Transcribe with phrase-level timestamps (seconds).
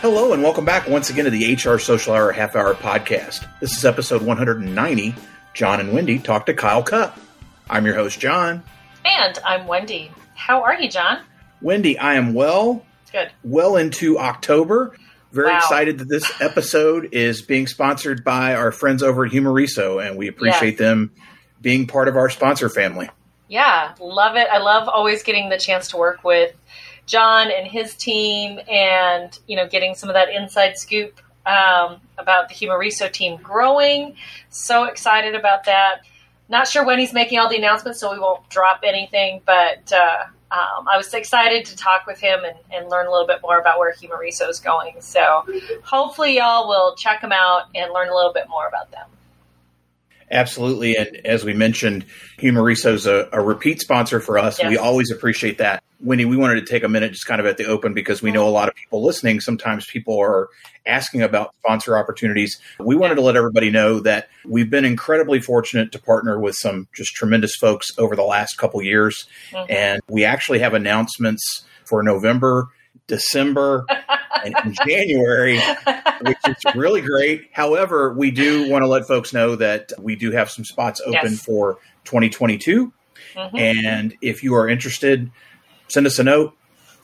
[0.00, 3.46] Hello, and welcome back once again to the HR Social Hour Half Hour Podcast.
[3.60, 5.14] This is episode 190.
[5.52, 7.18] Jon and Wendy talk to Kyle Cupp.
[7.68, 8.62] I'm your host, Jon.
[9.04, 10.10] And I'm Wendy.
[10.34, 11.20] How are you, Jon?
[11.60, 12.84] Wendy, I am well.
[13.12, 13.30] Good.
[13.44, 14.96] Well into October.
[15.32, 15.58] Very Wow.
[15.58, 20.28] excited that this episode is being sponsored by our friends over at Humareso, and we
[20.28, 21.12] appreciate them
[21.60, 23.10] being part of our sponsor family.
[23.48, 24.48] Yeah, love it.
[24.50, 26.54] I love always getting the chance to work with
[27.10, 32.48] John and his team and, you know, getting some of that inside scoop um, about
[32.48, 34.14] the Humareso team growing.
[34.50, 36.02] So excited about that.
[36.48, 40.24] Not sure when he's making all the announcements, so we won't drop anything, but uh,
[40.52, 43.58] um, I was excited to talk with him and, and learn a little bit more
[43.58, 44.94] about where Humareso is going.
[45.00, 45.44] So
[45.82, 49.08] hopefully y'all will check them out and learn a little bit more about them.
[50.30, 50.96] Absolutely.
[50.96, 52.06] And as we mentioned,
[52.38, 54.60] Humareso is a, a repeat sponsor for us.
[54.60, 54.70] Yes.
[54.70, 55.82] We always appreciate that.
[56.02, 58.30] Wendy, we wanted to take a minute just kind of at the open because we
[58.32, 59.40] know a lot of people listening.
[59.40, 60.48] Sometimes people are
[60.86, 62.58] asking about sponsor opportunities.
[62.78, 66.88] We wanted to let everybody know that we've been incredibly fortunate to partner with some
[66.94, 69.26] just tremendous folks over the last couple years.
[69.52, 69.66] Mhm.
[69.70, 72.68] And we actually have announcements for November,
[73.06, 73.84] December,
[74.44, 74.54] and
[74.86, 75.60] January
[76.22, 77.48] which is really great.
[77.52, 81.32] However, we do want to let folks know that we do have some spots open
[81.32, 81.42] Yes.
[81.44, 82.92] for 2022.
[83.36, 83.58] Mhm.
[83.60, 85.30] And if you are interested,
[85.90, 86.54] send us a note,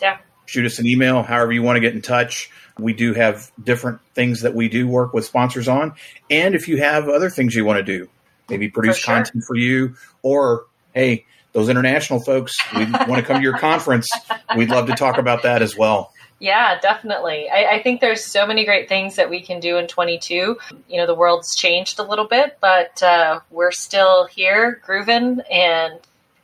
[0.00, 0.18] Yeah.
[0.46, 2.50] shoot us an email, however you want to get in touch.
[2.78, 5.94] We do have different things that we do work with sponsors on.
[6.30, 8.08] And if you have other things you want to do,
[8.50, 9.14] maybe produce sure.
[9.14, 14.08] content for you, or hey, those international folks, we want to come to your conference.
[14.56, 16.12] We'd love to talk about that as well.
[16.38, 17.48] Yeah, definitely.
[17.48, 20.34] I, I think there's so many great things that we can do in 22.
[20.34, 25.94] You know, the world's changed a little bit, but uh, we're still here, grooving, and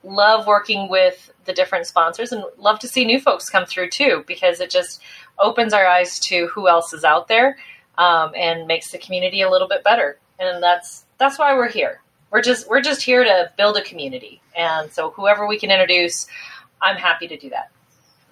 [0.04, 4.24] love working with the different sponsors and love to see new folks come through too,
[4.26, 5.00] because it just
[5.38, 7.56] opens our eyes to who else is out there
[7.98, 10.18] um, and makes the community a little bit better.
[10.38, 12.00] And that's that's why we're here.
[12.30, 16.26] We're just we're just here to build a community, and so whoever we can introduce,
[16.80, 17.70] I'm happy to do that.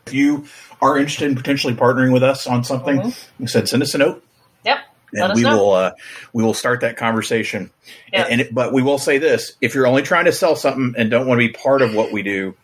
[0.07, 0.47] If you
[0.81, 3.05] are interested in potentially partnering with us on something, Mhm.
[3.05, 4.25] like I said, send us a note,
[4.65, 4.79] Yep.
[5.13, 5.57] And we know.
[5.57, 5.93] will uh,
[6.33, 7.71] we will start that conversation.
[8.13, 8.27] Yeah.
[8.31, 11.11] And it, but we will say this: if you're only trying to sell something and
[11.11, 12.55] don't want to be part of what we do,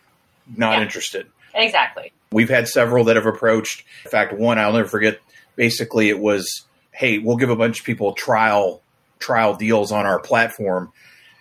[0.55, 0.83] not Yeah.
[0.83, 1.27] interested.
[1.53, 2.11] Exactly.
[2.31, 3.83] We've had several that have approached.
[4.05, 5.19] In fact, one I'll never forget.
[5.55, 8.81] Basically, it was, "Hey, we'll give a bunch of people trial
[9.19, 10.91] trial deals on our platform."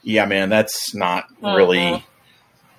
[0.03, 2.05] Yeah, man, that's not really.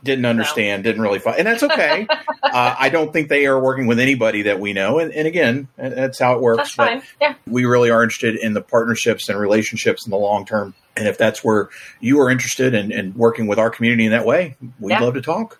[0.03, 2.07] Didn't understand, didn't really find, and that's okay.
[2.43, 5.67] uh, I don't think they are working with anybody that we know, and, and again,
[5.77, 6.57] that's how it works.
[6.57, 7.01] That's But fine.
[7.19, 7.33] Yeah.
[7.47, 10.75] we really are interested in the partnerships and relationships in the long term.
[10.95, 11.69] And if that's where
[11.99, 14.99] you are interested in, in working with our community in that way, we'd Yeah.
[15.01, 15.59] love to talk.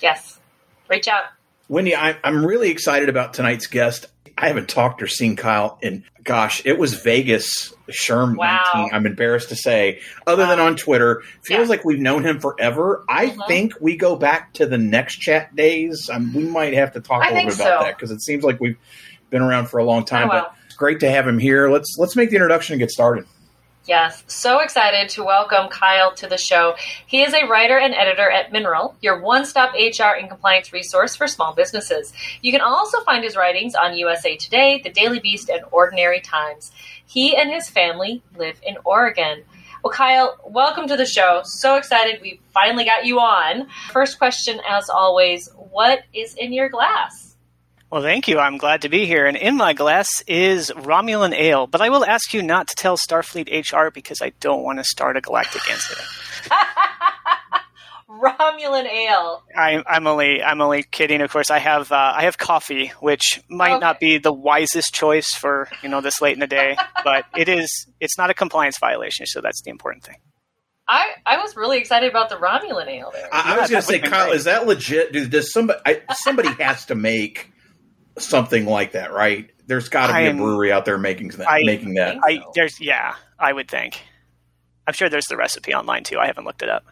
[0.00, 0.38] Yes.
[0.88, 1.24] Reach out.
[1.68, 4.06] Wendy, I, I'm really excited about tonight's guest.
[4.40, 8.62] I haven't talked or seen Kyle in, gosh, it was Vegas, SHRM Wow.
[8.74, 8.94] 19.
[8.94, 11.22] I'm embarrassed to say, other than on Twitter.
[11.44, 11.70] Feels Yeah.
[11.70, 13.04] like we've known him forever.
[13.08, 13.46] I Mhm.
[13.48, 16.08] think we go back to the NextChat days.
[16.12, 17.84] Um, we might have to talk I a little bit about so.
[17.86, 18.76] that because it seems like we've
[19.30, 20.28] been around for a long time.
[20.30, 20.40] Oh, wow.
[20.42, 21.68] But it's great to have him here.
[21.68, 23.24] Let's let's make the introduction and get started.
[23.88, 24.22] Yes.
[24.26, 26.74] So excited to welcome Kyle to the show.
[27.06, 31.16] He is a writer and editor at Mineral, your one stop HR and compliance resource
[31.16, 32.12] for small businesses.
[32.42, 36.70] You can also find his writings on USA Today, The Daily Beast, and Ordinary Times.
[37.06, 39.44] He and his family live in Oregon.
[39.82, 41.40] Well, Kyle, welcome to the show.
[41.44, 43.68] So excited we finally got you on.
[43.90, 47.27] First question, as always, what is in your glass?
[47.90, 48.38] Well, thank you.
[48.38, 49.24] I'm glad to be here.
[49.26, 52.98] And in my glass is Romulan ale, but I will ask you not to tell
[52.98, 56.06] Starfleet HR because I don't want to start a galactic incident.
[58.08, 59.42] Romulan ale.
[59.56, 61.20] I, I'm only I'm only kidding.
[61.20, 63.80] Of course, I have uh, I have coffee, which might Okay.
[63.80, 67.48] not be the wisest choice for you know this late in the day, but it
[67.48, 67.86] is.
[68.00, 70.16] It's not a compliance violation, so that's the important thing.
[70.90, 73.28] I, I was really excited about the Romulan ale there.
[73.30, 74.36] I, I was going to say, Kyle, great.
[74.36, 75.12] is that legit?
[75.12, 77.52] Dude, does somebody I, somebody has to make
[78.18, 79.50] something like that, right?
[79.66, 81.48] There's got to be a I'm- brewery out there making that.
[81.50, 82.12] I- making that.
[82.12, 84.00] think- I So- there's yeah, I would think.
[84.86, 86.18] I'm sure there's the recipe online too.
[86.18, 86.84] I haven't looked it up.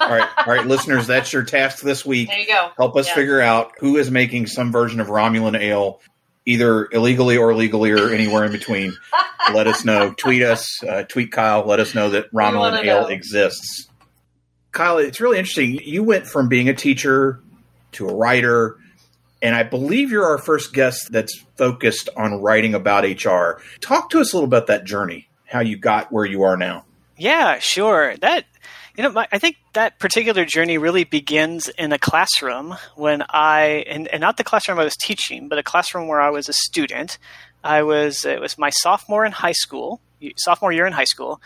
[0.00, 2.28] all right, all right, listeners, that's your task this week.
[2.28, 2.70] There you go.
[2.76, 3.14] Help us Yeah.
[3.14, 6.00] figure out who is making some version of Romulan ale,
[6.46, 8.94] either illegally or legally or anywhere in between.
[9.52, 10.14] let us know.
[10.16, 10.82] Tweet us.
[10.82, 11.66] Uh, tweet Kyle.
[11.66, 13.06] Let us know that Romulan ale know.
[13.08, 13.88] exists.
[14.72, 15.74] Kyle, it's really interesting.
[15.84, 17.40] You went from being a teacher
[17.92, 18.76] to a writer,
[19.44, 23.60] and I believe you're our first guest that's focused on writing about HR.
[23.80, 26.86] Talk to us a little about that journey, how you got where you are now.
[27.18, 28.16] Yeah, sure.
[28.16, 28.46] That
[28.96, 33.84] you know, my, I think that particular journey really begins in a classroom when I,
[33.88, 36.52] and, and not the classroom I was teaching, but a classroom where I was a
[36.52, 37.18] student.
[37.62, 40.00] I was it was my sophomore in high school,
[40.36, 41.42] sophomore year in high school,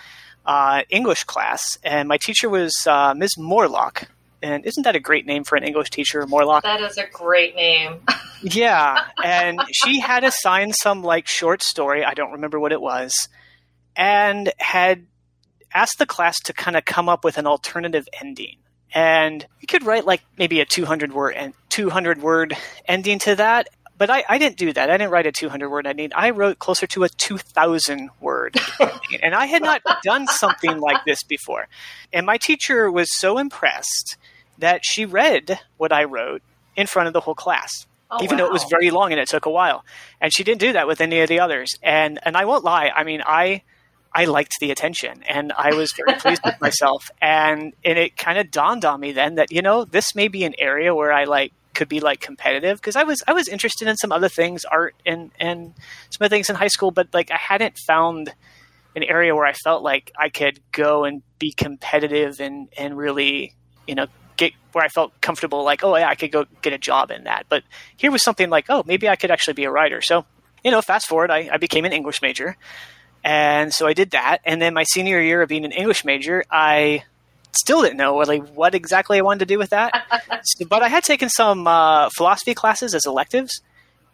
[0.47, 3.37] uh, English class, and my teacher was uh, Ms.
[3.39, 4.09] Morlock.
[4.43, 6.63] And isn't that a great name for an English teacher, Morlock?
[6.63, 8.01] That is a great name.
[8.43, 12.05] yeah, and she had assigned some like short story.
[12.05, 13.29] I don't remember what it was,
[13.97, 15.07] and had
[15.75, 18.59] asked the class to kind of come up with an alternative ending.
[18.95, 22.57] And you could write like maybe a 200 word and 200 word
[22.87, 23.69] ending to that
[23.99, 24.89] but I, I, didn't do that.
[24.89, 26.11] I didn't write a 200 word I ending.
[26.15, 28.57] I wrote closer to a 2,000 word.
[29.23, 31.67] and I had not done something like this before.
[32.13, 34.17] And my teacher was so impressed
[34.59, 36.43] that she read what I wrote
[36.77, 37.87] in front of the whole class.
[38.11, 38.45] Oh, even wow.
[38.45, 39.85] though it was very long and it took a while.
[40.21, 41.75] And she didn't do that with any of the others.
[41.83, 43.63] And and I won't lie, I mean I
[44.15, 47.11] I liked the attention and I was very pleased with myself.
[47.21, 50.45] And and it kind of dawned on me then that, you know, this may be
[50.45, 53.87] an area where I like could be like competitive because I was I was interested
[53.87, 55.75] in some other things, art and and
[56.11, 58.35] some other things in high school, but like I hadn't found
[58.97, 63.55] an area where I felt like I could go and be competitive and and really
[63.87, 65.63] you know get where I felt comfortable.
[65.63, 67.47] Like oh yeah, I could go get a job in that.
[67.49, 67.63] But
[67.97, 70.01] here was something like oh maybe I could actually be a writer.
[70.03, 70.27] So
[70.65, 72.57] you know fast forward, I, I became an English major.
[73.23, 74.39] And so I did that.
[74.45, 77.05] And then my senior year of being an English major, I
[77.59, 79.93] still didn't know really what exactly I wanted to do with that.
[80.45, 83.61] so, but I had taken some uh, philosophy classes as electives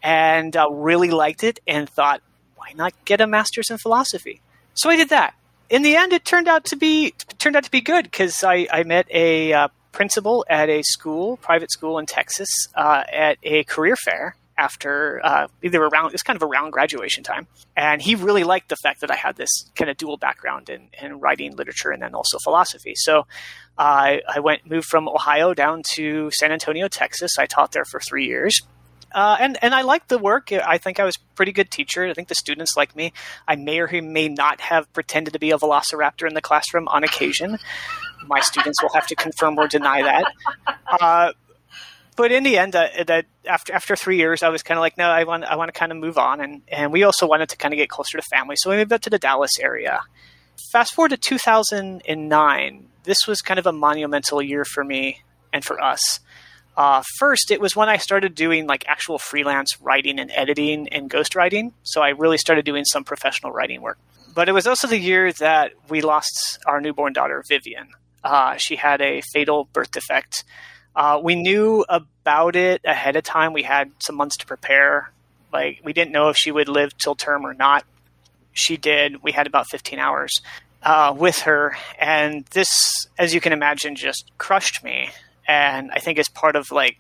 [0.02, 2.23] and uh, really liked it and thought,
[2.56, 4.41] why not get a master's in philosophy?
[4.75, 5.35] So I did that.
[5.70, 8.67] In the end, it turned out to be turned out to be good because I,
[8.70, 13.64] I met a uh, principal at a school, private school in Texas, uh, at a
[13.64, 17.47] career fair, after uh, either around it's kind of around graduation time,
[17.77, 20.89] and he really liked the fact that I had this kind of dual background in,
[21.01, 22.95] in writing literature and then also philosophy.
[22.95, 23.27] So
[23.77, 27.33] I, I went moved from Ohio down to San Antonio, Texas.
[27.39, 28.61] I taught there for three years.
[29.15, 30.53] Uh, and and I liked the work.
[30.53, 32.05] I think I was a pretty good teacher.
[32.05, 33.12] I think the students liked me.
[33.47, 37.05] I may or may not have pretended to be a velociraptor in the classroom on
[37.05, 37.59] occasion.
[38.27, 40.25] My students will have to confirm or deny that.
[41.00, 41.33] Uh,
[42.16, 44.96] but in the end, uh, that after after three years, I was kind of like,
[44.96, 47.49] no, I want I want to kind of move on, and and we also wanted
[47.50, 50.00] to kind of get closer to family, so we moved up to the Dallas area.
[50.72, 55.22] Fast forward to 2009, this was kind of a monumental year for me
[55.52, 56.20] and for us.
[56.76, 61.08] Uh, first, it was when I started doing like actual freelance writing and editing and
[61.08, 61.72] ghostwriting.
[61.84, 63.99] So I really started doing some professional writing work.
[64.34, 67.88] But it was also the year that we lost our newborn daughter, Vivian.
[68.25, 70.44] Uh, she had a fatal birth defect
[70.96, 73.52] uh, we knew about it ahead of time.
[73.52, 75.11] We had some months to prepare.
[75.52, 77.85] Like we didn't know if she would live till term or not.
[78.52, 79.23] She did.
[79.23, 80.32] We had about 15 hours
[80.82, 82.69] uh, with her, and this,
[83.19, 85.11] as you can imagine, just crushed me.
[85.49, 86.99] And I think as part of like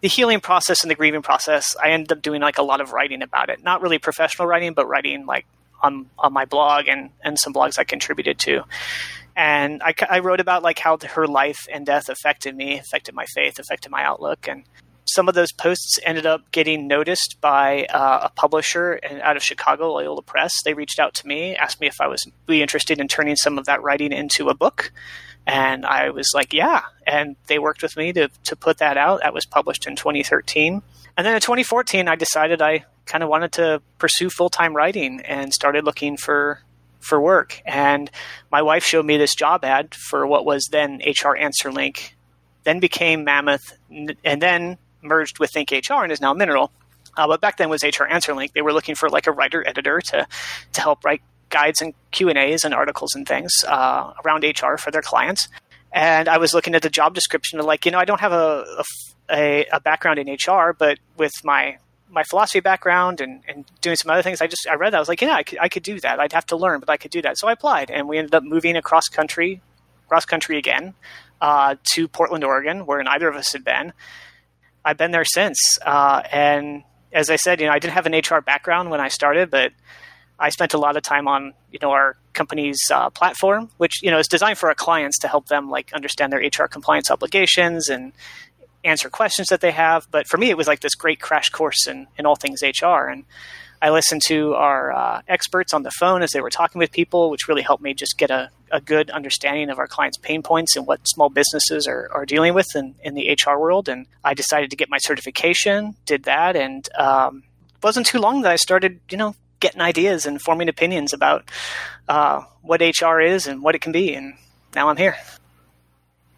[0.00, 2.92] the healing process and the grieving process, I ended up doing like a lot of
[2.92, 3.62] writing about it.
[3.62, 5.46] Not really professional writing, but writing like
[5.82, 8.64] on on my blog and and some blogs I contributed to
[9.36, 13.26] and I, I, wrote about like how her life and death affected me, affected my
[13.26, 14.64] faith, affected my outlook, and
[15.04, 19.92] some of those posts ended up getting noticed by uh, a publisher out of Chicago,
[19.92, 20.52] Loyola Press.
[20.64, 23.58] They reached out to me, asked me if I was be interested in turning some
[23.58, 24.92] of that writing into a book,
[25.46, 26.82] and I was like, yeah.
[27.06, 29.20] And they worked with me to to put that out.
[29.20, 30.82] That was published in 2013,
[31.16, 35.20] and then in 2014, I decided I kind of wanted to pursue full time writing
[35.22, 36.60] and started looking for
[37.02, 37.60] for work.
[37.66, 38.10] And
[38.50, 42.12] my wife showed me this job ad for what was then HR AnswerLink,
[42.64, 46.72] then became Mammoth, and then merged with Think HR and is now Mineral.
[47.16, 48.52] Uh, but back then was HR AnswerLink.
[48.52, 50.26] They were looking for like a writer editor to
[50.72, 54.76] to help write guides and Q and A's and articles and things uh, around HR
[54.76, 55.48] for their clients.
[55.92, 58.32] And I was looking at the job description and like, you know, I don't have
[58.32, 58.82] a,
[59.30, 61.76] a, a background in HR, but with my
[62.12, 65.00] my philosophy background and, and doing some other things, I just I read that I
[65.00, 66.20] was like, yeah, I could, I could do that.
[66.20, 67.38] I'd have to learn, but I could do that.
[67.38, 69.62] So I applied, and we ended up moving across country,
[70.08, 70.94] cross country again,
[71.40, 73.92] uh, to Portland, Oregon, where neither of us had been.
[74.84, 78.14] I've been there since, uh, and as I said, you know, I didn't have an
[78.14, 79.72] HR background when I started, but
[80.38, 84.10] I spent a lot of time on you know our company's uh, platform, which you
[84.10, 87.88] know is designed for our clients to help them like understand their HR compliance obligations
[87.88, 88.12] and
[88.84, 90.06] answer questions that they have.
[90.10, 93.06] But for me, it was like this great crash course in, in all things HR.
[93.06, 93.24] And
[93.80, 97.30] I listened to our uh, experts on the phone as they were talking with people,
[97.30, 100.76] which really helped me just get a, a good understanding of our clients' pain points
[100.76, 103.88] and what small businesses are, are dealing with in, in the HR world.
[103.88, 107.42] And I decided to get my certification, did that, and um,
[107.82, 111.50] wasn't too long that I started, you know, getting ideas and forming opinions about
[112.08, 114.14] uh, what HR is and what it can be.
[114.14, 114.34] And
[114.74, 115.16] now I'm here.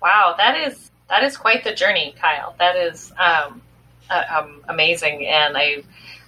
[0.01, 2.55] Wow, that is that is quite the journey, Kyle.
[2.59, 3.63] That is um,
[4.11, 5.83] uh, um, amazing, and I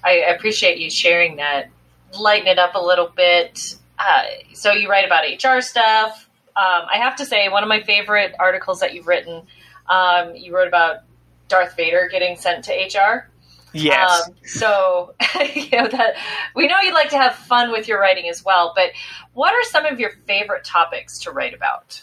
[0.05, 1.71] I appreciate you sharing that
[2.19, 3.77] lighten it up a little bit.
[3.99, 6.29] Uh, so you write about HR stuff.
[6.57, 9.43] Um, I have to say, one of my favorite articles that you've written,
[9.89, 11.03] um, you wrote about
[11.49, 13.31] Darth Vader getting sent to HR.
[13.73, 14.27] Yes.
[14.27, 15.15] Um, so
[15.55, 16.15] you know that
[16.55, 18.73] we know you like to have fun with your writing as well.
[18.75, 18.93] But
[19.35, 22.03] what are some of your favorite topics to write about?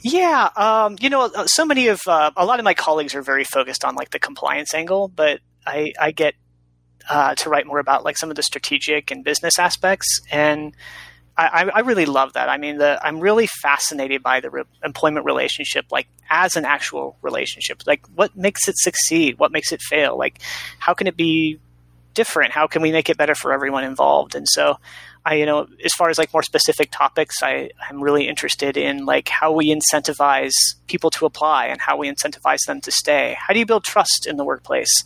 [0.00, 3.22] Yeah, um, you know, uh, so many of uh, a lot of my colleagues are
[3.22, 6.34] very focused on like the compliance angle, but I, I get
[7.08, 10.74] uh, to write more about like some of the strategic and business aspects, and
[11.38, 12.48] I, I really love that.
[12.48, 17.18] I mean, the, I'm really fascinated by the re- employment relationship, like as an actual
[17.20, 17.82] relationship.
[17.86, 19.38] Like, what makes it succeed?
[19.38, 20.16] What makes it fail?
[20.16, 20.40] Like,
[20.78, 21.58] how can it be
[22.14, 22.52] different?
[22.52, 24.34] How can we make it better for everyone involved?
[24.34, 24.78] And so,
[25.26, 29.06] I, you know, as far as like more specific topics, I, I'm really interested in
[29.06, 30.52] like how we incentivize
[30.86, 33.36] people to apply and how we incentivize them to stay.
[33.36, 35.02] How do you build trust in the workplace?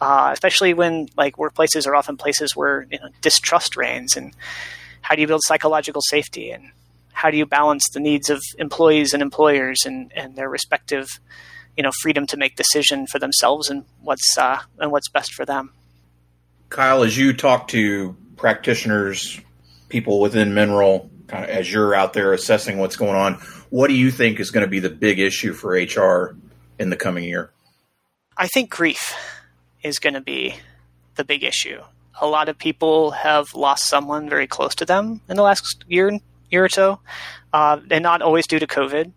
[0.00, 4.34] Uh, especially when like workplaces are often places where you know, distrust reigns and
[5.02, 6.72] how do you build psychological safety and
[7.12, 11.06] how do you balance the needs of employees and employers and, and their respective
[11.76, 15.44] you know freedom to make decision for themselves and what's uh, and what's best for
[15.44, 15.72] them
[16.70, 19.40] kyle as you talk to practitioners
[19.90, 23.34] people within mineral kind of as you're out there assessing what's going on
[23.68, 26.36] what do you think is going to be the big issue for hr
[26.78, 27.52] in the coming year
[28.36, 29.14] i think grief
[29.82, 30.54] is going to be
[31.16, 31.80] the big issue
[32.20, 36.20] a lot of people have lost someone very close to them in the last year
[36.50, 37.00] year or so,
[37.52, 39.12] uh, and not always due to COVID.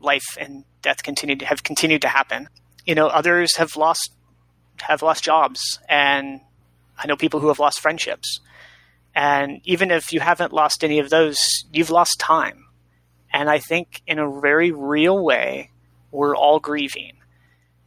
[0.00, 2.48] Life and death continue to have continued to happen.
[2.84, 4.12] You know, others have lost
[4.80, 6.40] have lost jobs, and
[6.98, 8.40] I know people who have lost friendships.
[9.14, 11.38] And even if you haven't lost any of those,
[11.72, 12.66] you've lost time.
[13.32, 15.70] And I think in a very real way,
[16.10, 17.18] we're all grieving.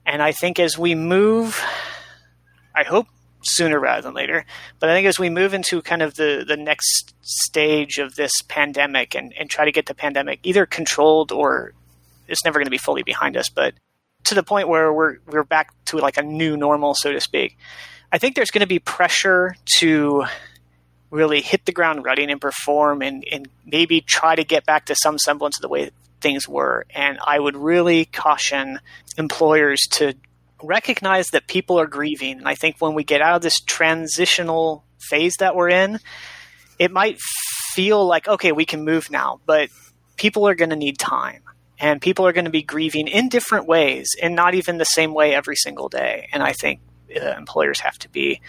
[0.05, 1.63] And I think as we move,
[2.75, 3.07] I hope
[3.43, 4.45] sooner rather than later.
[4.79, 8.31] But I think as we move into kind of the, the next stage of this
[8.47, 11.73] pandemic and, and try to get the pandemic either controlled or
[12.27, 13.73] it's never going to be fully behind us, but
[14.25, 17.57] to the point where we're we're back to like a new normal, so to speak.
[18.11, 20.25] I think there's going to be pressure to
[21.11, 24.95] really hit the ground running and perform and, and maybe try to get back to
[24.95, 26.85] some semblance of the way things were.
[26.89, 28.79] And I would really caution
[29.17, 30.15] employers to
[30.61, 32.39] recognize that people are grieving.
[32.39, 35.99] And I think when we get out of this transitional phase that we're in,
[36.79, 39.69] it might feel like, okay, we can move now, but
[40.17, 41.41] people are going to need time.
[41.77, 45.13] And people are going to be grieving in different ways and not even the same
[45.13, 46.29] way every single day.
[46.31, 46.79] And I think
[47.13, 48.39] uh, employers have to be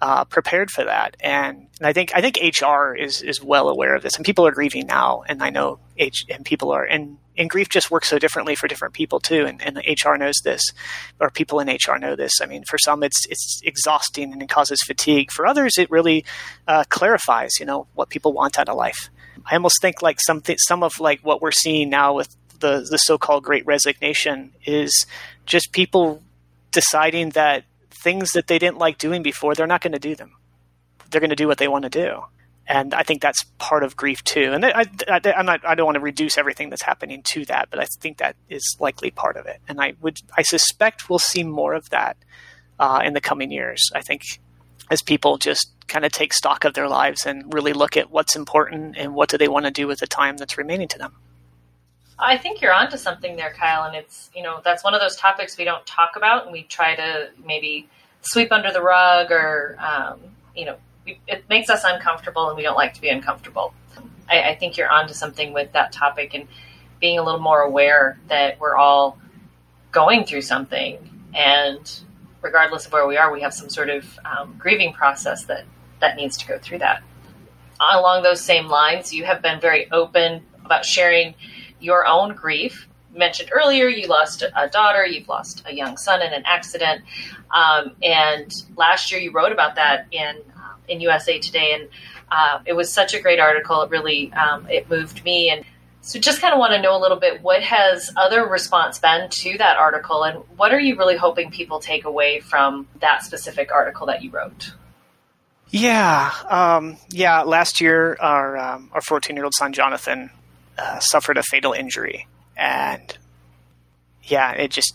[0.00, 1.16] uh, prepared for that.
[1.20, 4.46] And, and, I think I think HR is is well aware of this, and people
[4.46, 5.22] are grieving now.
[5.28, 8.68] And I know H and people are and and grief just works so differently for
[8.68, 9.46] different people too.
[9.46, 10.62] And, and HR knows this,
[11.20, 12.32] or people in HR know this.
[12.42, 15.30] I mean, for some it's it's exhausting and it causes fatigue.
[15.30, 16.24] For others, it really
[16.66, 19.10] uh, clarifies, you know, what people want out of life.
[19.50, 22.98] I almost think like something some of like what we're seeing now with the the
[22.98, 25.06] so called Great Resignation is
[25.46, 26.22] just people
[26.72, 27.64] deciding that
[28.02, 30.36] things that they didn't like doing before, they're not going to do them.
[31.10, 32.22] They're going to do what they want to do.
[32.66, 34.52] And I think that's part of grief too.
[34.52, 37.68] And I, I, I'm not, I don't want to reduce everything that's happening to that,
[37.68, 39.60] but I think that is likely part of it.
[39.66, 42.16] And I would, I suspect we'll see more of that
[42.78, 43.90] uh, in the coming years.
[43.92, 44.22] I think
[44.88, 48.36] as people just kind of take stock of their lives and really look at what's
[48.36, 51.16] important and what do they want to do with the time that's remaining to them.
[52.20, 55.16] I think you're onto something there, Kyle, and it's you know that's one of those
[55.16, 57.88] topics we don't talk about, and we try to maybe
[58.22, 60.20] sweep under the rug, or um,
[60.54, 63.72] you know, it makes us uncomfortable, and we don't like to be uncomfortable.
[64.28, 66.46] I, I think you're onto something with that topic, and
[67.00, 69.18] being a little more aware that we're all
[69.90, 70.98] going through something,
[71.34, 72.00] and
[72.42, 75.64] regardless of where we are, we have some sort of um, grieving process that
[76.00, 77.02] that needs to go through that.
[77.80, 81.34] Along those same lines, you have been very open about sharing
[81.80, 82.86] your own grief.
[83.14, 87.02] Mentioned earlier, you lost a daughter, you've lost a young son in an accident,
[87.52, 91.88] um, and last year you wrote about that in uh, in USA Today, and
[92.30, 93.82] uh, it was such a great article.
[93.82, 95.64] It really um, it moved me, and
[96.02, 99.28] so just kind of want to know a little bit what has other response been
[99.28, 103.72] to that article, and what are you really hoping people take away from that specific
[103.72, 104.72] article that you wrote?
[105.70, 107.42] Yeah, um, yeah.
[107.42, 110.30] Last year, our um, our fourteen year old son Jonathan
[110.80, 113.16] uh, suffered a fatal injury, and
[114.22, 114.94] yeah, it just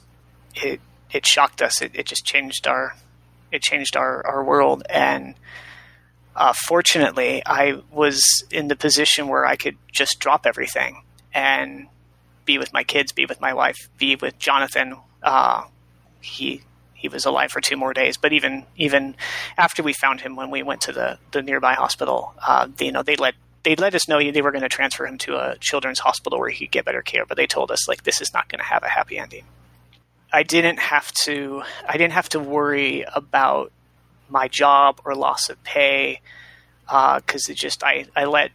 [0.56, 1.82] it it shocked us.
[1.82, 2.96] It, it just changed our
[3.52, 5.36] it changed our our world, and
[6.36, 11.88] uh, fortunately, I was in the position where I could just drop everything and
[12.44, 14.98] be with my kids, be with my wife, be with Jonathan.
[15.24, 15.64] Uh,
[16.22, 16.62] he
[16.94, 18.18] he was alive for two more days.
[18.18, 19.16] But even even
[19.58, 23.04] after we found him, when we went to the the nearby hospital, uh, you know,
[23.04, 23.36] they let
[23.66, 26.50] they let us know they were going to transfer him to a children's hospital where
[26.50, 27.26] he could get better care.
[27.26, 29.44] But they told us like this is not going to have a happy ending.
[30.32, 33.72] I didn't have to I didn't have to worry about
[34.30, 36.22] my job or loss of pay
[36.86, 38.52] because uh, it just I, I let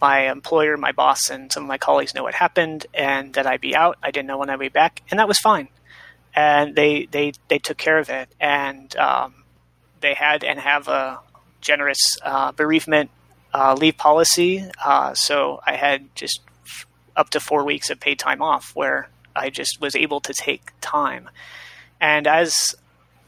[0.00, 3.60] my employer, my boss, and some of my colleagues know what happened and that I'd
[3.60, 3.98] be out.
[4.02, 5.68] I didn't know when I'd be back, and that was fine.
[6.34, 9.44] And they they they took care of it, and um,
[10.00, 11.20] they had and have a
[11.60, 13.10] generous uh, bereavement
[13.56, 14.64] uh, leave policy.
[14.84, 16.40] Uh, so I had just
[17.16, 20.72] up to four weeks of paid time off, where I just was able to take
[20.82, 21.30] time.
[21.98, 22.54] And as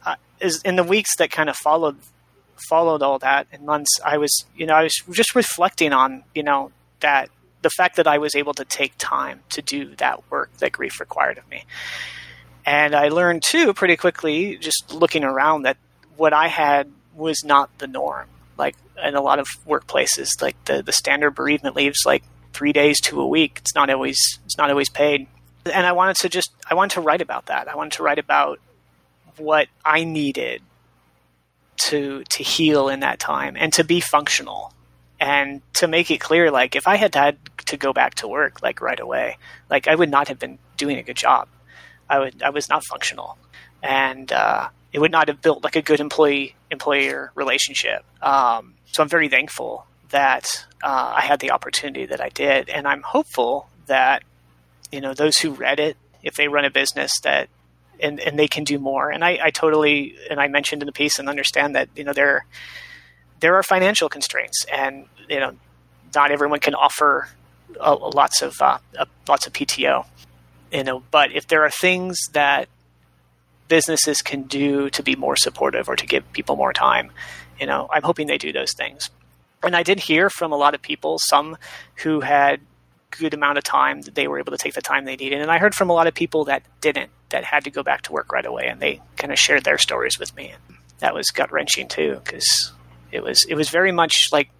[0.04, 1.97] uh, as in the weeks that kind of followed
[2.68, 6.42] followed all that and months, I was, you know, I was just reflecting on, you
[6.42, 7.30] know, that
[7.62, 11.00] the fact that I was able to take time to do that work that grief
[11.00, 11.64] required of me.
[12.66, 15.78] And I learned too pretty quickly, just looking around, that
[16.16, 18.28] what I had was not the norm.
[18.58, 23.00] Like in a lot of workplaces, like the, the standard bereavement leaves like three days
[23.02, 23.58] to a week.
[23.60, 25.26] It's not always it's not always paid.
[25.72, 27.68] And I wanted to just I wanted to write about that.
[27.68, 28.60] I wanted to write about
[29.36, 30.62] what I needed
[31.78, 34.72] to to heal in that time and to be functional
[35.20, 38.62] and to make it clear like if i had had to go back to work
[38.62, 39.36] like right away
[39.70, 41.48] like i would not have been doing a good job
[42.10, 43.38] i would i was not functional
[43.82, 49.02] and uh, it would not have built like a good employee employer relationship um, so
[49.02, 53.68] i'm very thankful that uh, i had the opportunity that i did and i'm hopeful
[53.87, 54.23] that
[54.92, 57.49] you know those who read it if they run a business that
[58.00, 59.11] and, and they can do more.
[59.11, 62.12] And I, I totally and I mentioned in the piece and understand that you know
[62.12, 62.47] there
[63.40, 65.54] there are financial constraints, and you know
[66.14, 67.28] not everyone can offer
[67.80, 68.78] a, lots of uh,
[69.28, 70.06] lots of PTO.
[70.73, 72.68] You know, but if there are things that
[73.68, 77.12] businesses can do to be more supportive or to give people more time,
[77.61, 79.11] you know, I'm hoping they do those things.
[79.62, 81.57] And I did hear from a lot of people, some
[81.96, 82.61] who had
[83.11, 85.40] good amount of time that they were able to take the time they needed.
[85.40, 88.02] And I heard from a lot of people that didn't, that had to go back
[88.02, 90.50] to work right away, and they kind of shared their stories with me.
[90.50, 92.72] And that was gut wrenching too, because
[93.11, 94.50] it was it was very much like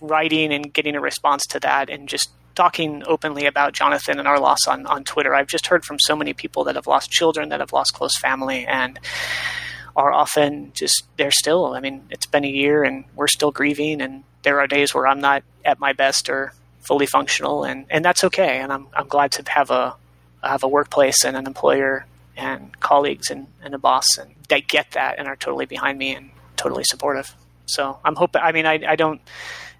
[0.00, 4.40] writing and getting a response to that, and just talking openly about Jonathan and our
[4.40, 5.34] loss on on Twitter.
[5.34, 8.18] I've just heard from so many people that have lost children, that have lost close
[8.18, 8.98] family, and
[9.94, 11.74] are often just they're still.
[11.74, 15.06] I mean, it's been a year, and we're still grieving, and there are days where
[15.06, 18.58] I'm not at my best or fully functional, and, and that's okay.
[18.58, 19.96] And I'm I'm glad to have a
[20.42, 24.92] have a workplace and an employer and colleagues and, and a boss and that get
[24.92, 27.34] that and are totally behind me and totally supportive.
[27.66, 28.42] So I'm hoping.
[28.42, 29.20] I mean, I I don't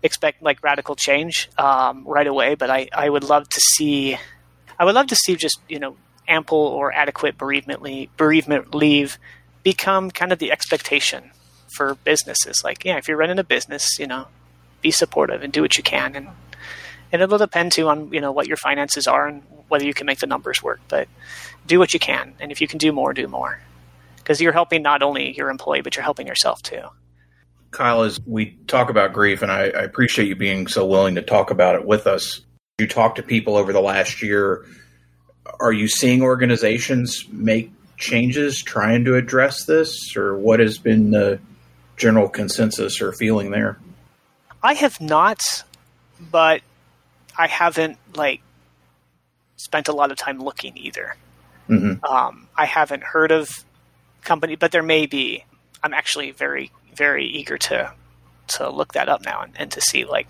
[0.03, 4.19] expect like radical change um, right away, but I I would love to see.
[4.79, 5.97] I would love to see just you know
[6.29, 9.19] ample or adequate bereavement leave, bereavement leave
[9.63, 11.31] become kind of the expectation
[11.69, 12.63] for businesses.
[12.65, 14.29] Like, yeah, if you're running a business, you know,
[14.81, 16.29] be supportive and do what you can and
[17.13, 20.07] and it'll depend too on you know what your finances are and whether you can
[20.07, 20.81] make the numbers work.
[20.89, 21.09] But
[21.67, 23.61] do what you can, and if you can do more, do more,
[24.19, 26.83] because you're helping not only your employee but you're helping yourself too.
[27.77, 31.23] Kyle, as we talk about grief, and I, I appreciate you being so willing to
[31.23, 32.41] talk about it with us.
[32.79, 34.65] You talked to people over the last year.
[35.61, 41.39] Are you seeing organizations make changes trying to address this, or what has been the
[41.99, 43.79] general consensus or feeling there?
[44.63, 45.43] I have not,
[46.19, 46.63] but
[47.37, 48.41] I haven't like
[49.57, 51.15] spent a lot of time looking either.
[51.69, 52.03] Mm-hmm.
[52.03, 53.51] Um, I haven't heard of
[54.23, 55.45] company, but there may be.
[55.83, 57.93] I'm actually very very eager to
[58.49, 60.29] to look that up now and, and to see like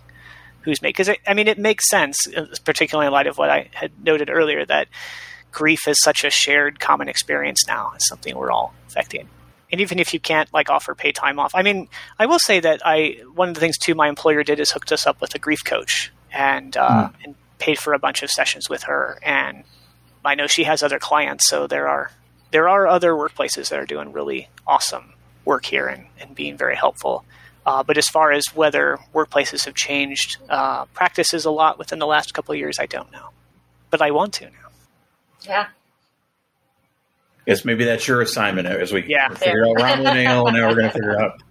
[0.63, 3.69] who's made because I mean it makes sense, uh, particularly in light of what I
[3.73, 4.89] had noted earlier that
[5.53, 7.93] grief is such a shared common experience now.
[7.95, 9.29] It's something we're all affecting.
[9.71, 12.61] And even if you can't like offer pay time off, I mean, I will say
[12.61, 15.35] that I one of the things too my employer did is hooked us up with
[15.35, 17.15] a grief coach and uh, mm.
[17.25, 19.19] and paid for a bunch of sessions with her.
[19.23, 19.65] And
[20.25, 22.11] I know she has other clients, so there are
[22.51, 25.13] there are other workplaces that are doing really awesome
[25.47, 27.25] work here and, and being very helpful.
[27.65, 32.07] Uh, but as far as whether workplaces have changed uh, practices a lot within the
[32.07, 33.31] last couple of years, I don't know.
[33.91, 34.69] But I want to now.
[35.43, 35.67] Yeah.
[37.47, 39.29] Yes, maybe that's your assignment as we yeah.
[39.31, 41.43] figure out Romulan ale, and now we're going to figure out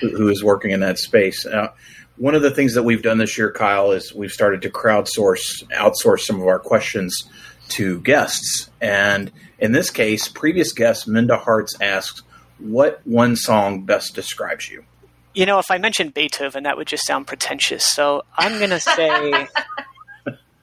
[0.00, 1.44] who is working in that space.
[1.44, 1.68] Uh,
[2.16, 5.64] one of the things that we've done this year, Kyle, is we've started to crowdsource,
[5.70, 7.28] outsource some of our questions
[7.70, 8.70] to guests.
[8.80, 12.22] And in this case, previous guest Minda Harts asks,
[12.58, 14.84] What one song best describes you?
[15.34, 17.84] You know, if I mentioned Beethoven, that would just sound pretentious.
[17.84, 19.46] So I'm going to say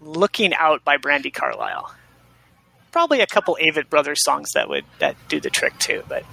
[0.02, 1.94] Looking Out by Brandi Carlile.
[2.92, 6.04] probably a couple Avett Brothers songs that would that do the trick too.
[6.08, 6.24] But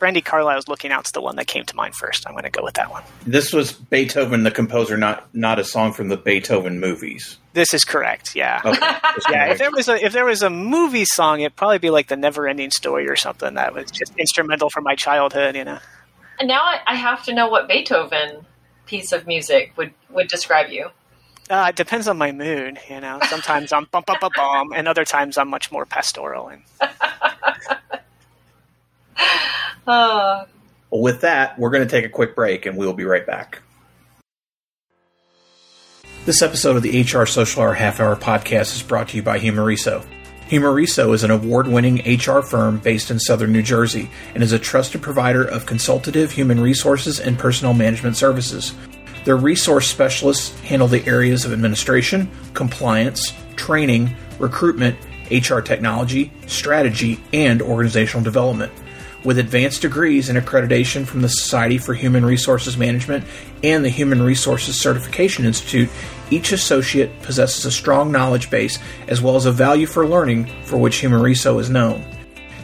[0.00, 2.26] Brandi Carlile's "Looking Out's the one that came to mind first.
[2.26, 3.02] I'm going to go with that one.
[3.26, 7.38] This was Beethoven, the composer, not not a song from the Beethoven movies.
[7.54, 8.34] This is correct.
[8.36, 8.60] Yeah.
[8.64, 8.78] Okay.
[9.30, 12.08] Yeah, if there was a if there was a movie song, it'd probably be like
[12.08, 15.54] the Never Ending Story or something that was just instrumental for my childhood.
[15.54, 15.78] You know,
[16.40, 18.44] And now I, I have to know what Beethoven
[18.86, 20.90] piece of music would, would describe you.
[21.48, 22.78] uh, it depends on my mood.
[22.90, 26.48] You know, sometimes I'm bum bum bum bum, and other times I'm much more pastoral.
[26.48, 26.62] And
[29.86, 30.44] Oh,
[30.90, 33.60] with that, we're going to take a quick break and we'll be right back.
[36.24, 39.38] This episode of the HR Social Hour Half Hour podcast is brought to you by
[39.38, 40.02] Humareso.
[40.48, 44.58] Humareso is an award winning HR firm based in southern New Jersey and is a
[44.58, 48.72] trusted provider of consultative human resources and personnel management services.
[49.26, 54.96] Their resource specialists handle the areas of administration, compliance, training, recruitment,
[55.30, 58.72] HR technology, strategy, and organizational development.
[59.24, 63.24] With advanced degrees and accreditation from the Society for Human Resources Management
[63.62, 65.88] and the Human Resources Certification Institute,
[66.34, 70.76] each associate possesses a strong knowledge base as well as a value for learning for
[70.76, 72.04] which Humareso is known.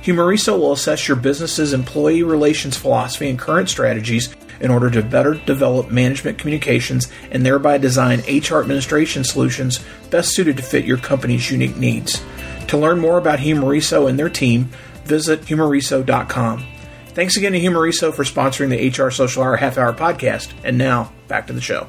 [0.02, 5.34] Humareso will assess your business's employee relations philosophy and current strategies in order to better
[5.34, 11.50] develop management communications and thereby design HR administration solutions best suited to fit your company's
[11.50, 12.22] unique needs.
[12.68, 14.70] To learn more about Humareso and their team,
[15.04, 16.66] visit humareso.com.
[17.08, 20.52] Thanks again to Humoriso for sponsoring the HR Social Hour Half Hour podcast.
[20.62, 21.88] And now, back to the show.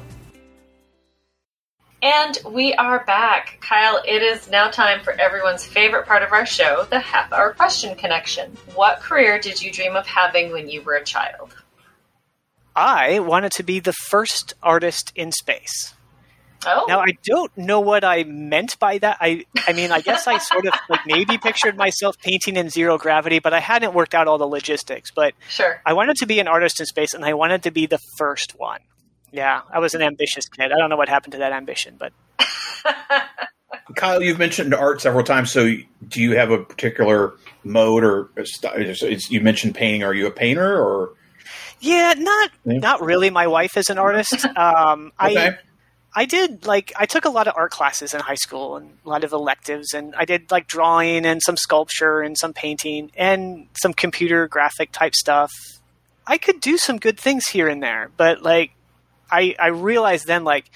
[2.02, 3.58] And we are back.
[3.60, 7.54] Kyle, it is now time for everyone's favorite part of our show, the half hour
[7.54, 8.56] question connection.
[8.74, 11.54] What career did you dream of having when you were a child?
[12.74, 15.94] I wanted to be the first artist in space.
[16.66, 19.18] Oh, Now I don't know what I meant by that.
[19.20, 22.98] I I mean I guess I sort of like maybe pictured myself painting in zero
[22.98, 25.10] gravity, but I hadn't worked out all the logistics.
[25.10, 25.80] But sure.
[25.84, 28.58] I wanted to be an artist in space, and I wanted to be the first
[28.58, 28.80] one.
[29.32, 30.70] Yeah, I was an ambitious kid.
[30.72, 32.12] I don't know what happened to that ambition, but
[33.96, 35.50] Kyle, you've mentioned art several times.
[35.50, 35.74] So,
[36.08, 38.30] do you have a particular mode or
[39.28, 40.02] you mentioned painting?
[40.02, 41.14] Are you a painter or?
[41.80, 42.78] yeah, not Yeah.
[42.78, 43.30] not really.
[43.30, 44.44] My wife is an artist.
[44.56, 45.48] Um, Okay.
[45.48, 45.58] I
[46.14, 49.08] I did like I took a lot of art classes in high school and a
[49.08, 53.68] lot of electives, and I did like drawing and some sculpture and some painting and
[53.80, 55.50] some computer graphic type stuff.
[56.26, 58.72] I could do some good things here and there, but like
[59.32, 60.70] I I realized then like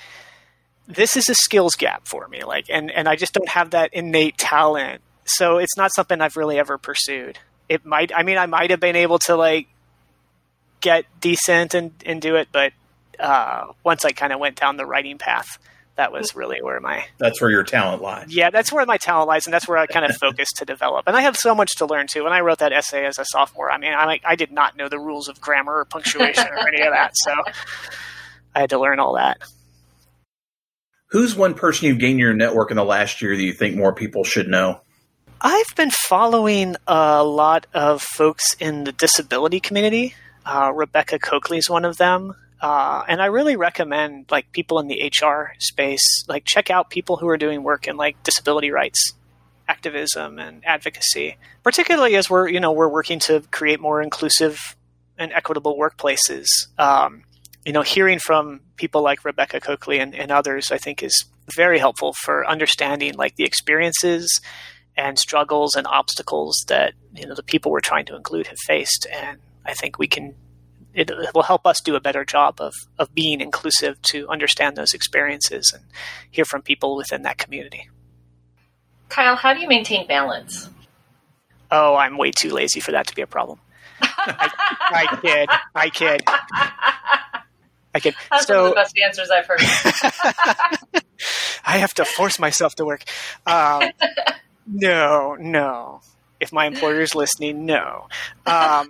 [0.89, 3.91] this is a skills gap for me, like and and I just don't have that
[3.93, 7.39] innate talent, so it's not something I've really ever pursued.
[7.69, 9.67] It might I mean I might have been able to like
[10.81, 12.73] get decent and and do it, but
[13.19, 15.59] uh, once I kind of went down the writing path,
[15.97, 18.27] that was really where my That's where your talent lies.
[18.29, 21.07] yeah, that's where my talent lies, and that's where I kind of focused to develop.
[21.07, 22.25] And I have so much to learn too.
[22.25, 24.77] When I wrote that essay as a sophomore, I mean, I like I did not
[24.77, 27.33] know the rules of grammar or punctuation or any of that, so
[28.57, 29.39] I had to learn all that.
[31.11, 33.93] Who's one person you've gained your network in the last year that you think more
[33.93, 34.81] people should know?
[35.43, 40.15] I've been following a lot of folks in the disability community.
[40.47, 42.35] Uh, Rebecca Cokley is one of them.
[42.59, 47.19] Uh, and I really recommend like people in the HR space, like check out people
[47.19, 49.13] who are doing work in like disability rights
[49.69, 54.77] activism and advocacy, particularly as we're, you know, we're working to create more inclusive
[55.19, 56.47] and equitable workplaces.
[56.79, 57.25] Um,
[57.67, 61.25] you know, hearing from people like Rebecca Cokley and, and others, I think is
[61.57, 64.41] very helpful for understanding like the experiences
[64.97, 69.07] and struggles and obstacles that you know the people we're trying to include have faced.
[69.13, 70.35] And i think we can
[70.95, 74.95] it will help us do a better job of of being inclusive to understand those
[74.95, 75.85] experiences and
[76.31, 77.91] hear from people within that community.
[79.09, 80.71] Kyle, how do you maintain balance?
[81.73, 83.59] oh i'm way too lazy for that to be a problem.
[84.01, 84.51] I,
[84.93, 85.49] I kid.
[85.75, 86.23] I kid
[87.97, 89.61] i kid That's one of the best answers I've heard.
[91.65, 93.03] I have to force myself to work.
[93.47, 93.91] Um,
[94.67, 96.01] no, no.
[96.39, 98.09] If my employer is listening, no.
[98.45, 98.89] Um,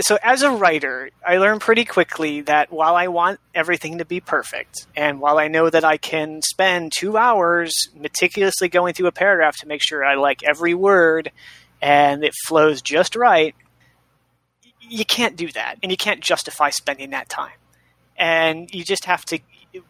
[0.00, 4.20] so, as a writer, I learned pretty quickly that while I want everything to be
[4.20, 9.12] perfect, and while I know that I can spend two hours meticulously going through a
[9.12, 11.30] paragraph to make sure I like every word
[11.82, 13.54] and it flows just right,
[14.88, 15.76] you can't do that.
[15.82, 17.56] And you can't justify spending that time.
[18.16, 19.38] And you just have to,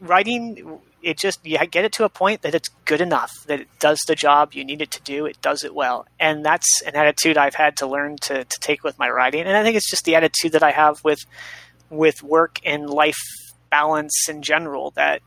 [0.00, 3.68] writing it just you get it to a point that it's good enough that it
[3.78, 6.96] does the job you need it to do it does it well and that's an
[6.96, 9.88] attitude i've had to learn to, to take with my writing and i think it's
[9.88, 11.20] just the attitude that i have with
[11.90, 13.18] with work and life
[13.70, 15.22] balance in general that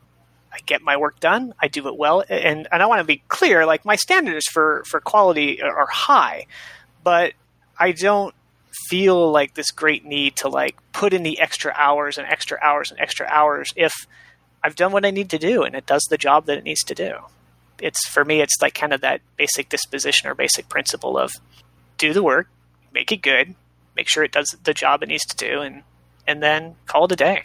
[0.53, 1.53] I get my work done.
[1.61, 3.65] I do it well, and and I want to be clear.
[3.65, 6.45] Like my standards for for quality are high,
[7.03, 7.33] but
[7.79, 8.35] I don't
[8.87, 12.91] feel like this great need to like put in the extra hours and extra hours
[12.91, 13.93] and extra hours if
[14.63, 16.83] I've done what I need to do and it does the job that it needs
[16.83, 17.15] to do.
[17.79, 21.31] It's for me, it's like kind of that basic disposition or basic principle of
[21.97, 22.47] do the work,
[22.93, 23.55] make it good,
[23.95, 25.83] make sure it does the job it needs to do, and
[26.27, 27.43] and then call it a day.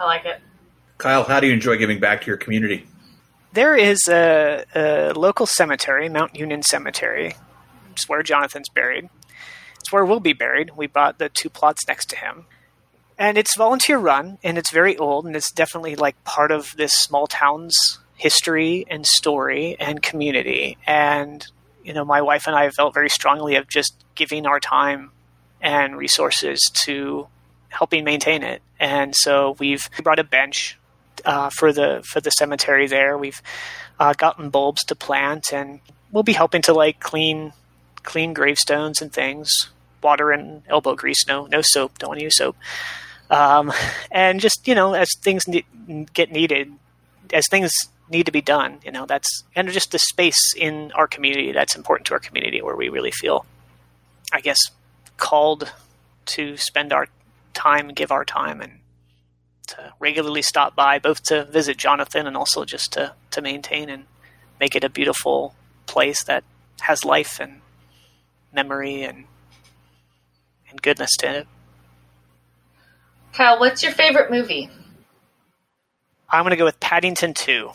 [0.00, 0.40] I like it.
[0.98, 2.86] Kyle, how do you enjoy giving back to your community?
[3.52, 7.34] There is a, a local cemetery, Mount Union Cemetery.
[7.90, 9.10] It's where Jonathan's buried.
[9.82, 10.76] It's where we'll be buried.
[10.76, 12.46] We bought the two plots next to him.
[13.18, 16.92] And it's volunteer run, and it's very old, and it's definitely like part of this
[16.92, 20.78] small town's history and story and community.
[20.86, 21.44] And,
[21.82, 25.10] you know, my wife and I felt very strongly of just giving our time
[25.60, 27.26] and resources to
[27.68, 28.62] helping maintain it.
[28.78, 30.78] And so we've brought a bench
[31.24, 33.18] uh, for the for the cemetery there.
[33.18, 33.42] We've
[33.98, 35.80] uh, gotten bulbs to plant, and
[36.12, 37.52] we'll be helping to like clean
[38.02, 39.70] clean gravestones and things.
[40.02, 41.26] Water and elbow grease.
[41.26, 41.98] No, no soap.
[41.98, 42.56] Don't want to use soap.
[43.30, 43.72] Um,
[44.10, 46.72] and just you know, as things ne- get needed,
[47.32, 47.72] as things
[48.10, 51.52] need to be done, you know, that's kind of just the space in our community
[51.52, 53.46] that's important to our community, where we really feel,
[54.32, 54.58] I guess,
[55.16, 55.72] called
[56.26, 57.06] to spend our
[57.54, 58.78] time give our time and
[59.68, 64.04] to regularly stop by, both to visit Jonathan and also just to, to maintain and
[64.60, 65.54] make it a beautiful
[65.86, 66.44] place that
[66.80, 67.61] has life and
[68.52, 69.24] memory and
[70.70, 71.46] and goodness to it.
[73.34, 74.70] Kyle, what's your favorite movie?
[76.30, 77.70] I'm going to go with Paddington 2,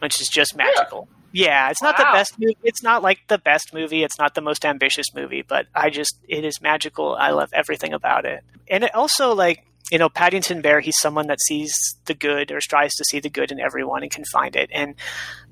[0.00, 1.08] which is just magical.
[1.32, 2.12] Yeah, it's not Wow.
[2.12, 2.56] the best movie.
[2.62, 4.02] It's not like the best movie.
[4.02, 7.14] It's not the most ambitious movie, but I just it is magical.
[7.16, 8.42] I love everything about it.
[8.68, 11.74] And it also like, you know, Paddington Bear, he's someone that sees
[12.06, 14.70] the good or strives to see the good in everyone and can find it.
[14.72, 14.94] And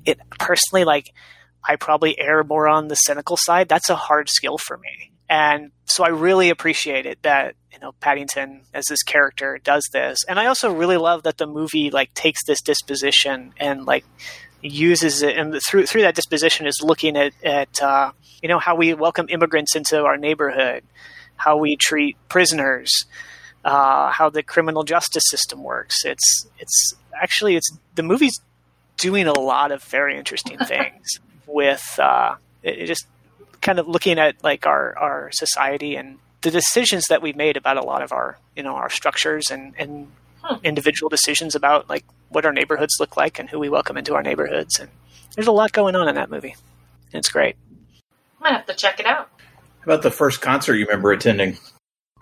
[0.04, 1.12] it personally like
[1.66, 3.68] I probably err more on the cynical side.
[3.68, 5.12] That's a hard skill for me.
[5.28, 10.18] And so I really appreciate it that, you know, Paddington as this character does this.
[10.28, 14.04] And I also really love that the movie like takes this disposition and like
[14.62, 18.76] uses it and through through that disposition is looking at, at uh, you know, how
[18.76, 20.84] we welcome immigrants into our neighborhood,
[21.36, 22.90] how we treat prisoners,
[23.64, 26.04] uh, how the criminal justice system works.
[26.04, 28.40] It's it's actually it's the movie's
[28.96, 33.06] doing a lot of very interesting things with uh, it, it just
[33.60, 37.76] kind of looking at like our our society and the decisions that we've made about
[37.76, 40.08] a lot of our you know our structures and and
[40.44, 40.64] Hmm.
[40.64, 44.22] individual decisions about like what our neighborhoods look like and who we welcome into our
[44.22, 44.88] neighborhoods and
[45.34, 46.54] there's a lot going on in that movie
[47.12, 47.56] and it's great
[48.38, 49.28] I'm gonna have to check it out.
[49.80, 51.58] How about the first concert you remember attending?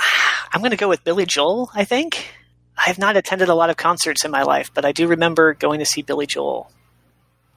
[0.54, 2.32] i'm going to go with billy joel i think
[2.78, 5.52] i have not attended a lot of concerts in my life but i do remember
[5.52, 6.70] going to see billy joel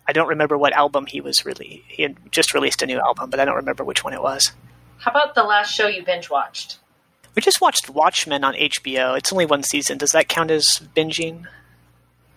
[0.07, 3.29] i don't remember what album he was really he had just released a new album
[3.29, 4.51] but i don't remember which one it was
[4.97, 6.79] How about the last show you binge watched?
[7.35, 10.65] we just watched watchmen on hbo it's only one season does that count as
[10.95, 11.45] binging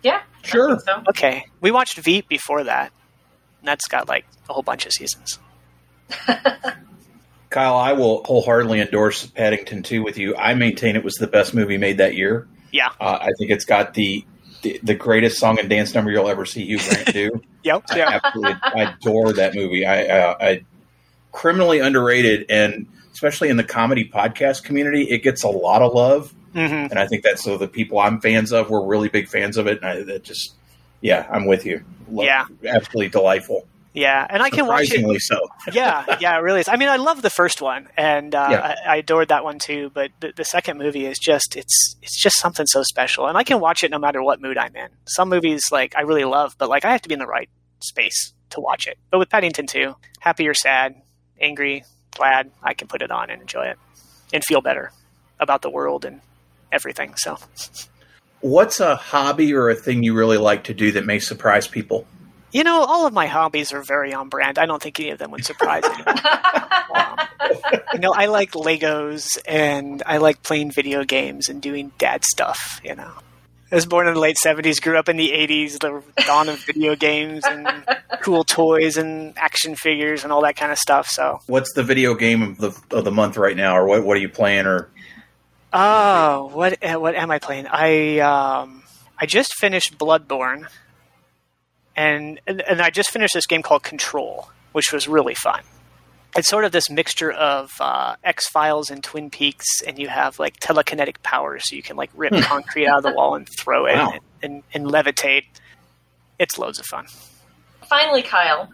[0.03, 0.79] Yeah, Sure.
[0.79, 1.03] so.
[1.09, 2.93] okay we watched veep before that
[3.61, 5.39] and that's got like a whole bunch of seasons
[7.51, 10.37] Kyle, I will wholeheartedly endorse Paddington 2 with you.
[10.37, 12.47] I maintain it was the best movie made that year.
[12.71, 14.25] yeah Uh, I think it's got the,
[14.63, 17.43] the the greatest song and dance number you'll ever see Hugh Grant do.
[17.63, 19.85] yep I yeah absolutely adore that movie.
[19.87, 20.65] I, uh, I
[21.33, 26.33] criminally underrated, and especially in the comedy podcast community, it gets a lot of love.
[26.53, 29.57] hmm And I think that's so the people I'm fans of were really big fans
[29.57, 29.79] of it.
[29.83, 30.55] And I, that just,
[31.01, 31.85] yeah, I'm with you.
[32.11, 32.47] Lo- Yeah.
[32.67, 33.67] absolutely delightful.
[33.93, 35.49] Yeah and i can watch it Surprisingly so.
[35.73, 36.69] yeah, yeah, it really is.
[36.69, 38.77] I mean, I love the first one, and uh, Yeah.
[38.87, 39.91] I, I adored that one too.
[39.93, 43.43] But the, the second movie is just it's it's just something so special, and I
[43.43, 44.89] can watch it no matter what mood I'm in.
[45.07, 47.51] Some movies like I really love, but like I have to be in the right
[47.81, 48.99] space to watch it.
[49.11, 50.95] But with Paddington 2, happy or sad,
[51.41, 51.85] angry,
[52.17, 53.79] glad, I can put it on and enjoy it
[54.33, 54.93] and feel better
[55.39, 56.21] about the world and
[56.73, 57.15] everything.
[57.17, 57.39] So
[58.41, 62.07] What's a hobby or a thing you really like to do that may surprise people?
[62.53, 64.59] You know, all of my hobbies are very on brand.
[64.59, 66.21] I don't think any of them would surprise anyone.
[66.95, 67.19] Um,
[67.95, 72.81] you know, I like Legos and I like playing video games and doing dad stuff,
[72.85, 73.13] you know.
[73.73, 76.59] I was born in the late 70s, grew up in the 80s, the dawn of
[76.59, 77.85] video games and
[78.21, 81.07] cool toys and action figures and all that kind of stuff.
[81.07, 84.17] So, What's the video game of the of the month right now, or what what
[84.17, 84.67] are you playing?
[84.67, 84.91] Or
[85.73, 87.69] oh, what uh, what am I playing?
[87.69, 88.83] I um
[89.17, 90.67] I just finished Bloodborne.
[92.01, 95.63] And, and and I just finished this game called Control, which was really fun.
[96.37, 100.39] it's sort of this mixture of uh, X Files and Twin Peaks, and you have
[100.39, 103.87] like telekinetic powers, so you can like rip concrete out of the wall and throw
[103.87, 104.13] it Wow.
[104.13, 105.45] and, and, and levitate.
[106.39, 107.07] it's loads of fun.
[107.89, 108.71] Finally, Kyle,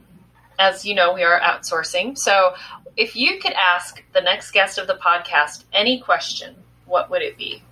[0.59, 2.17] as you know, we are outsourcing.
[2.19, 2.55] So
[2.97, 7.37] if you could ask the next guest of the podcast any question, what would it
[7.39, 7.63] be?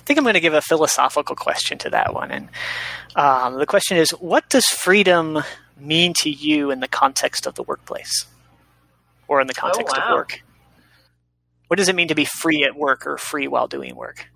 [0.00, 2.30] I think I'm going to give a philosophical question to that one.
[2.30, 2.48] And
[3.14, 5.38] um, the question is what does freedom
[5.78, 8.26] mean to you in the context of the workplace
[9.28, 10.08] or in the context oh, wow.
[10.08, 10.42] of work?
[11.68, 14.26] What does it mean to be free at work or free while doing work?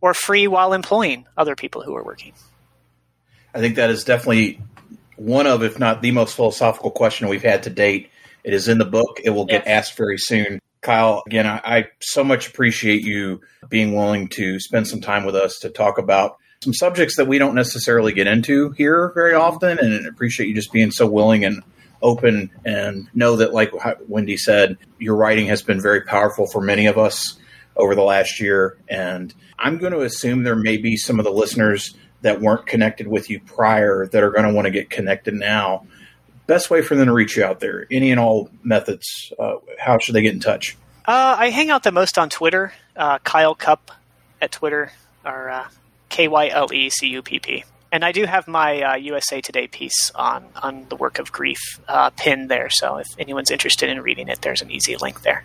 [0.00, 2.34] Or free while employing other people who are working?
[3.54, 4.60] I think that is definitely
[5.16, 8.10] one of, if not the most philosophical question we've had to date.
[8.44, 9.20] It is in the book.
[9.24, 9.88] It will get yes.
[9.88, 10.60] asked very soon.
[10.84, 15.34] Kyle, again, I, I, so much appreciate you being willing to spend some time with
[15.34, 19.42] us to talk about some subjects that we don't necessarily get into here very mm-hmm.
[19.42, 21.62] often, and appreciate you just being so willing and
[22.02, 23.72] open and know that, like
[24.08, 27.38] Wendy said, your writing has been very powerful for many of us
[27.76, 28.76] over the last year.
[28.86, 33.06] And I'm going to assume there may be some of the listeners that weren't connected
[33.08, 35.86] with you prior that are going to want to get connected now.
[36.46, 39.98] Best way for them to reach you out there, any and all methods, uh, how
[39.98, 40.76] should they get in touch?
[41.06, 43.90] Uh, I hang out the most on Twitter, uh, Kyle Cupp
[44.40, 44.92] at Twitter,
[45.24, 45.68] or uh,
[46.08, 47.64] K Y L E C U P P.
[47.92, 51.60] And I do have my USA uh, Today piece on, on the work of grief
[51.86, 52.68] uh, pinned there.
[52.68, 55.44] So if anyone's interested in reading it, there's an easy link there.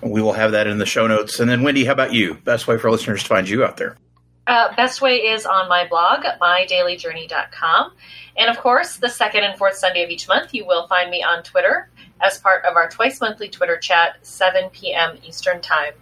[0.00, 1.40] We will have that in the show notes.
[1.40, 2.34] And then, Wendy, how about you?
[2.34, 3.96] Best way for listeners to find you out there?
[4.46, 7.92] Uh, best way is on my blog, mydailyjourney.com.
[8.36, 11.22] And of course, the second and fourth Sunday of each month, you will find me
[11.22, 11.88] on Twitter
[12.20, 15.18] as part of our twice monthly Twitter chat, 7 p.m.
[15.24, 15.92] Eastern Time.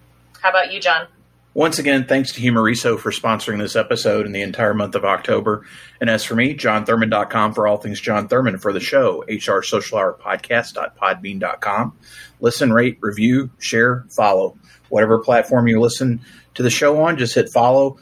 [0.41, 1.07] How about you, Jon?
[1.53, 5.67] Once again, thanks to Humareso for sponsoring this episode in the entire month of October.
[6.01, 9.99] And as for me, jonthurman.com for all things Jon Thurman for the show, HR Social
[9.99, 11.99] Hour Podcast.podbean.com.
[12.41, 14.57] Listen, rate, review, share, follow.
[14.91, 16.21] Whatever platform you listen
[16.55, 17.99] to the show on, just hit follow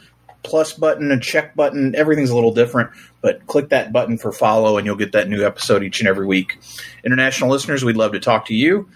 [0.48, 1.94] plus button a check button.
[1.94, 5.44] Everything's a little different, but click that button for follow and you'll get that new
[5.44, 6.58] episode each and every week.
[7.04, 8.88] International listeners, we'd love to talk to you.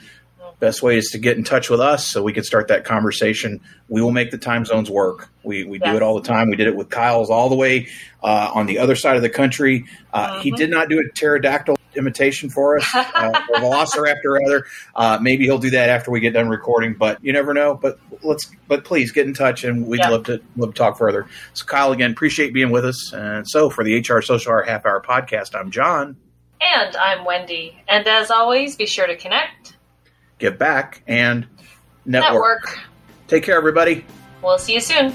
[0.59, 3.61] Best way is to get in touch with us so we can start that conversation.
[3.89, 5.29] We will make the time zones work.
[5.43, 6.51] We, we do it all the time.
[6.51, 7.89] We did it with Kyle's all the way
[8.23, 9.87] uh, on the other side of the country.
[10.13, 10.41] Uh, mm-hmm.
[10.41, 14.67] He did not do a pterodactyl imitation for us, uh, loss or Velociraptor rather.
[14.95, 17.75] Uh, maybe he'll do that after we get done recording, but you never know.
[17.75, 21.27] But let's, but please get in touch, and we'd love to love to talk further.
[21.55, 23.13] So, Kyle, again, appreciate being with us.
[23.13, 26.17] And so, for the HR Social Hour Half Hour Podcast, I'm Jon,
[26.61, 27.83] and I'm Wendy.
[27.89, 29.77] And as always, be sure to connect
[30.43, 31.47] give back, and
[32.05, 32.33] network.
[32.33, 32.79] network.
[33.29, 34.05] Take care, everybody.
[34.43, 35.15] We'll see you soon.